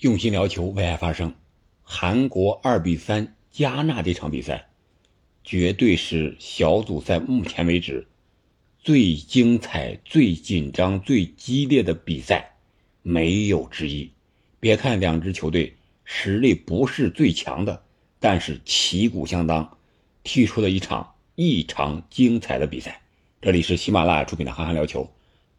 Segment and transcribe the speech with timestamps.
[0.00, 1.34] 用心聊球，为爱发声。
[1.82, 4.68] 韩国二比三加纳这场比赛，
[5.42, 8.06] 绝对是小组赛目前为止
[8.78, 12.52] 最精彩、最紧张、最激烈的比赛，
[13.02, 14.12] 没有之一。
[14.60, 15.74] 别看两支球队
[16.04, 17.82] 实力不是最强的，
[18.20, 19.78] 但是旗鼓相当，
[20.22, 23.02] 踢出了一场异常精彩的比赛。
[23.42, 25.02] 这里是喜马拉雅出品的《憨憨聊球》，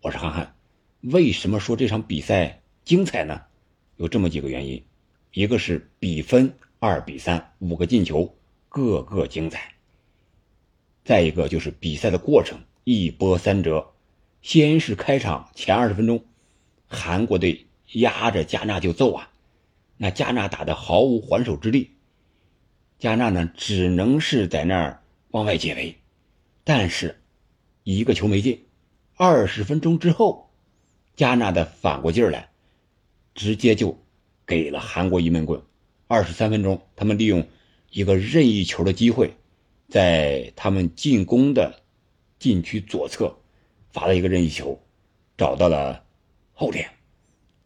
[0.00, 0.56] 我是憨憨。
[1.02, 3.42] 为什么说这场比赛精彩呢？
[3.96, 4.84] 有这么几个原因，
[5.32, 8.36] 一个是比分二比三，五个进球，
[8.68, 9.74] 个个精彩。
[11.04, 13.92] 再一个就是比赛的过程一波三折，
[14.42, 16.24] 先是开场前二十分钟，
[16.86, 19.30] 韩国队压着加纳就揍啊，
[19.96, 21.90] 那加纳打的毫无还手之力，
[22.98, 25.96] 加纳呢只能是在那儿往外解围，
[26.64, 27.22] 但是
[27.82, 28.64] 一个球没进。
[29.16, 30.50] 二十分钟之后，
[31.14, 32.48] 加纳的反过劲儿来。
[33.34, 33.98] 直接就
[34.46, 35.60] 给了韩国一闷棍。
[36.06, 37.46] 二十三分钟，他们利用
[37.90, 39.32] 一个任意球的机会，
[39.88, 41.82] 在他们进攻的
[42.38, 43.36] 禁区左侧
[43.90, 44.78] 罚了一个任意球，
[45.36, 46.04] 找到了
[46.52, 46.88] 后点。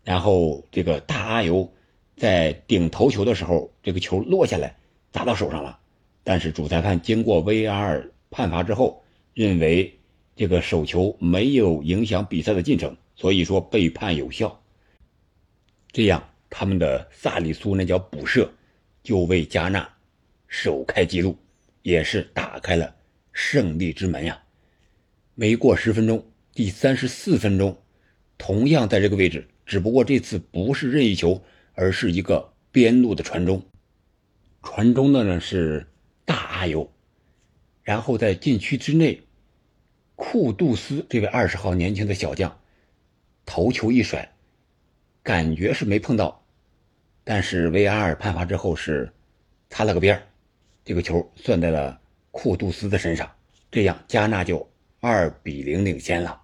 [0.04, 1.70] 然后这个大阿尤
[2.16, 4.76] 在顶头球的时候，这个球落下来
[5.12, 5.78] 砸到手上了。
[6.24, 9.02] 但是主裁判经过 VR 判罚之后，
[9.34, 9.98] 认为
[10.36, 14.62] 这个手球没有影响比赛的进程，所以说被判有效。
[15.90, 18.52] 这样，他们的萨里苏那脚补射
[19.02, 19.88] 就为加纳
[20.46, 21.36] 首开纪录，
[21.82, 22.94] 也是打开了
[23.32, 24.40] 胜利之门呀。
[25.34, 27.76] 没过十分钟，第三十四分钟，
[28.36, 33.62] 同样在这个位置，只不过这次不是任意球，而是一个边路的传中。
[34.62, 35.86] 传中的呢是
[36.24, 36.92] 大阿尤，
[37.82, 39.22] 然后在禁区之内，
[40.16, 42.60] 库杜斯这位二十号年轻的小将
[43.46, 44.30] 头球一甩。
[45.28, 46.42] 感觉是没碰到，
[47.22, 49.12] 但是 VAR 判罚之后是
[49.68, 50.18] 擦了个边
[50.82, 53.30] 这个球算在了库杜斯的身上，
[53.70, 54.66] 这样加纳就
[55.00, 56.40] 二比零领先了。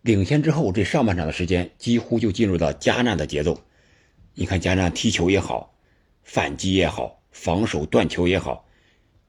[0.00, 3.56] 领先之后，这上半场的时间几乎就进入到加纳的节奏。
[4.34, 5.72] 你看加纳踢球也好，
[6.24, 8.66] 反击也好，防守断球也好，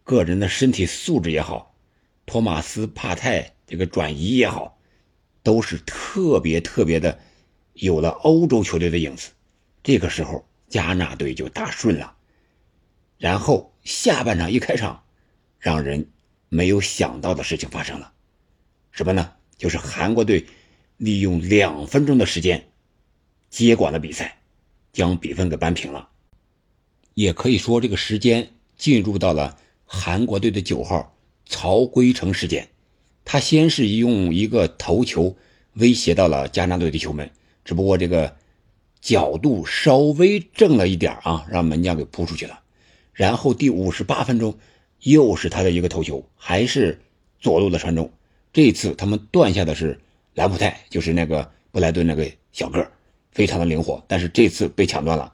[0.03, 1.75] 个人的身体素质也好，
[2.25, 4.80] 托马斯帕泰这个转移也好，
[5.44, 7.19] 都是特别特别的。
[7.73, 9.31] 有了欧洲球队的影子，
[9.84, 12.16] 这个时候加纳队就打顺了。
[13.17, 15.03] 然后下半场一开场，
[15.59, 16.07] 让人
[16.50, 18.12] 没有想到的事情发生了，
[18.91, 19.33] 什么呢？
[19.57, 20.45] 就是韩国队
[20.97, 22.69] 利用两分钟的时间
[23.50, 24.39] 接管了比赛，
[24.91, 26.09] 将比分给扳平了。
[27.13, 32.67] 也可以说，这个时间进入到了韩国队的九号曹圭成时间。
[33.23, 35.38] 他先是用一个头球
[35.73, 37.31] 威胁到了加纳队的球门。
[37.63, 38.35] 只不过这个
[39.01, 42.59] 角度稍微正了一点啊，让门将给扑出去了。
[43.13, 44.57] 然后第五十八分钟，
[45.01, 47.00] 又是他的一个头球，还是
[47.40, 48.12] 左路的传中。
[48.51, 50.00] 这次他们断下的是
[50.34, 52.91] 兰普泰，就是那个布莱顿那个小个
[53.31, 54.03] 非常的灵活。
[54.07, 55.34] 但是这次被抢断了。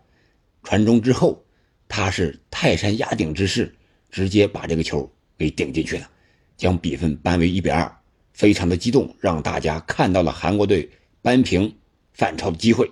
[0.64, 1.44] 传中之后，
[1.88, 3.74] 他是泰山压顶之势，
[4.10, 6.10] 直接把这个球给顶进去了，
[6.58, 7.96] 将比分扳为一比二。
[8.34, 10.90] 非常的激动，让大家看到了韩国队
[11.22, 11.76] 扳平。
[12.20, 12.92] 反超的机会，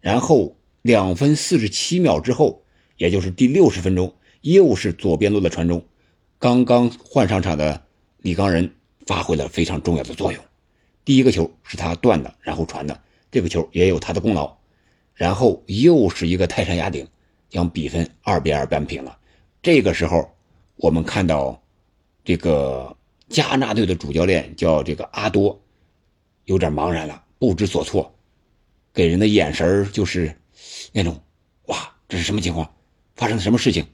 [0.00, 2.62] 然后两分四十七秒之后，
[2.96, 5.84] 也就是第六十分钟，又是左边路的传中。
[6.38, 7.84] 刚刚换上场的
[8.22, 8.74] 李刚仁
[9.06, 10.42] 发挥了非常重要的作用。
[11.04, 12.98] 第一个球是他断的，然后传的，
[13.30, 14.56] 这个球也有他的功劳。
[15.12, 17.06] 然后又是一个泰山压顶，
[17.50, 19.18] 将比分二比二扳平了。
[19.60, 20.30] 这个时候，
[20.76, 21.60] 我们看到
[22.24, 22.96] 这个
[23.28, 25.60] 加纳队的主教练叫这个阿多，
[26.46, 28.10] 有点茫然了，不知所措。
[28.92, 30.34] 给人的眼神就是
[30.92, 31.22] 那种，
[31.66, 32.74] 哇，这是什么情况？
[33.14, 33.86] 发生了什么事情？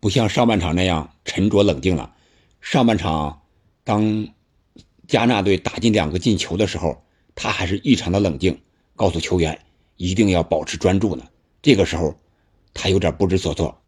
[0.00, 2.14] 不像上半场那样沉着冷静了。
[2.60, 3.42] 上半场，
[3.84, 4.28] 当
[5.06, 7.02] 加纳队打进两个进球的时候，
[7.34, 8.60] 他还是异常的冷静，
[8.94, 9.58] 告诉球员
[9.96, 11.26] 一定要保持专注呢。
[11.62, 12.14] 这个时候，
[12.74, 13.80] 他有点不知所措。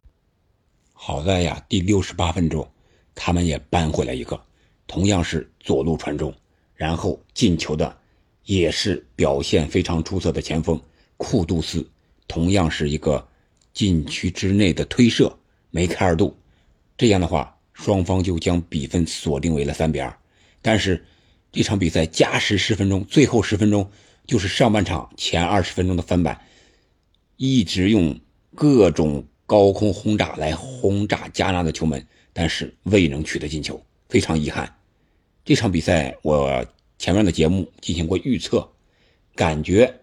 [0.93, 2.69] 好在呀，第六十八分钟，
[3.15, 4.41] 他们也扳回来一个，
[4.87, 6.33] 同样是左路传中，
[6.73, 8.00] 然后进球的。
[8.45, 10.81] 也是表现非常出色的前锋
[11.17, 11.87] 库杜斯，
[12.27, 13.27] 同样是一个
[13.71, 15.31] 禁区之内的推射
[15.69, 16.35] 梅开二度，
[16.97, 20.11] 这样的话，双方就将比分锁定为了三比二。
[20.61, 21.05] 但是
[21.51, 23.89] 这场比赛加时十分钟，最后十分钟
[24.25, 26.41] 就是上半场前二十分钟的翻版，
[27.37, 28.19] 一直用
[28.55, 34.75] 各种高空轰炸来轰炸加纳的球门，但是未能取得进球，非常遗憾。
[35.45, 36.65] 这场比赛我。
[37.01, 38.69] 前面的节目进行过预测，
[39.33, 40.01] 感觉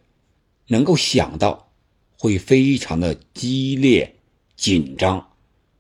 [0.67, 1.71] 能够想到
[2.19, 4.17] 会非常的激烈
[4.57, 5.25] 紧张，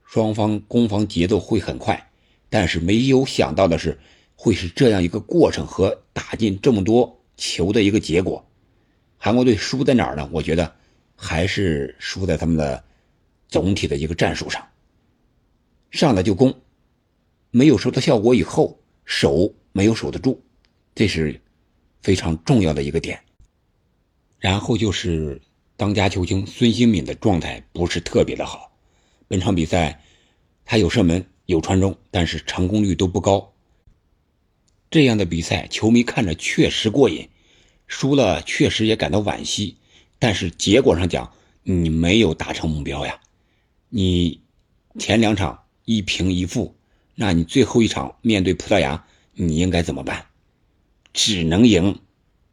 [0.05, 2.12] 双方攻防节奏会很快。
[2.49, 3.99] 但是没有想到的是，
[4.37, 8.49] 会是这样一个过程和打进这么多球的一个结果。
[9.17, 10.31] 韩国队输在哪儿呢？
[10.31, 10.73] 我觉得
[11.17, 12.85] 还是输在他们的
[13.49, 14.64] 总体的一个战术上，
[15.91, 16.55] 上来就攻，
[17.50, 20.41] 没有收到效果以后守没有守得住，
[20.99, 21.41] 这是
[22.03, 23.21] 非常重要的一个点。
[24.41, 25.41] 然后就是
[25.77, 28.73] 当家球星孙兴敏的状态不是特别的好，
[29.29, 30.03] 本场比赛
[30.65, 31.25] 他有射门。
[31.47, 33.55] 有传中，但是成功率都不高。
[34.91, 37.31] 这样的比赛，球迷看着确实过瘾，
[37.87, 39.79] 输了确实也感到惋惜。
[40.19, 43.21] 但是结果上讲，你没有达成目标呀。
[43.89, 44.43] 你
[44.99, 46.77] 前两场一平一负，
[47.15, 50.27] 那你最后一场面对葡萄牙，你应该怎么办？
[51.12, 52.00] 只能赢，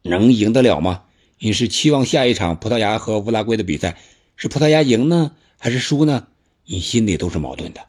[0.02, 1.04] 能赢得了吗？
[1.38, 3.98] 你是期望下一场葡萄牙和乌拉圭的比赛
[4.36, 6.26] 是葡萄牙赢呢，还是输呢？
[6.64, 7.80] 你心里都是矛盾的。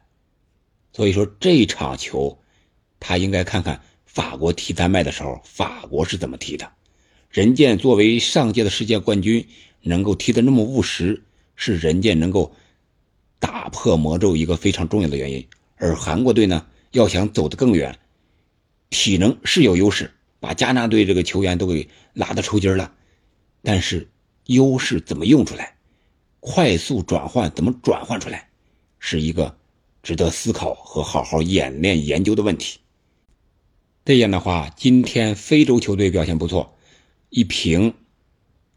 [0.92, 2.38] 所以说这场球，
[3.00, 6.70] 他应该看看法国踢丹麦的时候，法国是怎么踢的。
[7.30, 9.46] 任健作为上届的世界冠军，
[9.80, 11.22] 能够踢得那么务实，
[11.56, 12.54] 是任健能够
[13.38, 15.46] 打破魔咒一个非常重要的原因。
[15.76, 17.98] 而韩国队呢，要想走得更远，
[18.90, 22.92] 体能是有优势，把加纳队这个球员都给拉得抽筋了，
[23.62, 24.08] 但是
[24.46, 25.76] 优势怎么用出来，
[26.40, 28.48] 快速转换怎么转换出来，
[28.98, 29.56] 是一个。
[30.00, 32.78] 值得思考和好好演练研究的问题。
[34.04, 36.78] 这样的话，今天非洲球队表现不错，
[37.28, 37.92] 一平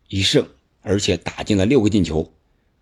[0.10, 0.46] 一胜，
[0.82, 2.34] 而且打进了六个进球，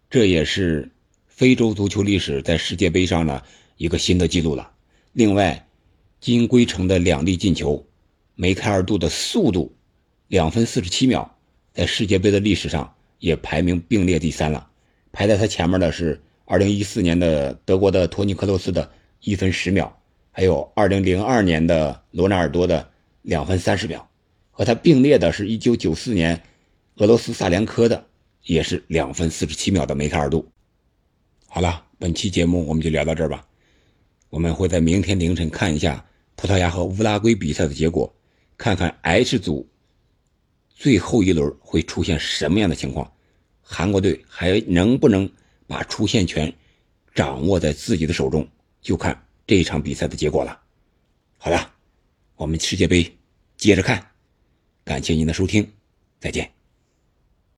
[0.10, 0.90] 这也是
[1.28, 3.44] 非洲足球历史在世界杯上呢
[3.76, 4.72] 一个新的记录了。
[5.12, 5.68] 另外，
[6.20, 7.86] 金龟城的两粒进球，
[8.40, 9.76] 梅开二度的速度，
[10.30, 11.30] 两分四十七秒，
[11.74, 14.66] 在世界杯的历史上也排名并列第三了，
[15.12, 16.18] 排在他前面的是。
[16.52, 18.92] 二零一四年的德国的托尼克罗斯的
[19.22, 19.96] 一分十秒，
[20.32, 22.90] 还有二零零二年的罗纳尔多的
[23.22, 24.10] 两分三十秒，
[24.50, 26.42] 和他并列的是一九九四年
[26.96, 28.04] 俄罗斯萨连科的，
[28.42, 30.50] 也是两分四十七秒的梅开二度。
[31.46, 33.46] 好了，本期节目我们就聊到这儿吧。
[34.32, 36.04] 我们会在明天凌晨看一下
[36.36, 38.12] 葡萄牙和乌拉圭比赛的结果，
[38.60, 39.68] 看看 H 组
[40.70, 43.12] 最后一轮会出现什么样的情况，
[43.62, 45.28] 韩国队还能不能？
[45.66, 46.52] 把出线权
[47.14, 48.48] 掌握在自己的手中，
[48.82, 50.60] 就看这场比赛的结果了。
[51.38, 51.72] 好了，
[52.36, 53.16] 我们世界杯
[53.56, 54.04] 接着看。
[54.84, 55.72] 感谢您的收听，
[56.20, 56.59] 再见。